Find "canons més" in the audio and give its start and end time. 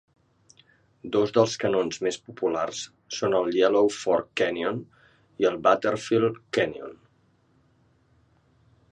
1.63-2.15